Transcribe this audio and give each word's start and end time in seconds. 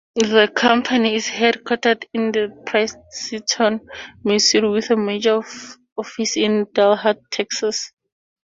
The 0.15 0.51
company 0.55 1.13
is 1.13 1.27
headquartered 1.27 2.05
in 2.11 2.33
Princeton, 2.65 3.81
Missouri, 4.23 4.67
with 4.69 4.89
a 4.89 4.97
major 4.97 5.43
office 5.95 6.35
in 6.37 6.65
Dalhart, 6.73 7.19
Texas. 7.29 7.93